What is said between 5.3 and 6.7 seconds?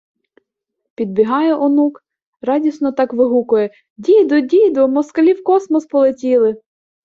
у космос полетіли!”